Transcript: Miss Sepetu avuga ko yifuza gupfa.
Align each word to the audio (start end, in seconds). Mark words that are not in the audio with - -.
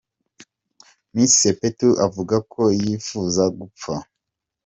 Miss 1.13 1.33
Sepetu 1.41 1.87
avuga 2.05 2.35
ko 2.51 2.61
yifuza 2.81 3.43
gupfa. 3.57 3.93